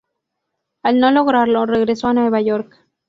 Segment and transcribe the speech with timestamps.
[0.83, 2.75] Al no lograrlo, regresó a Nueva York.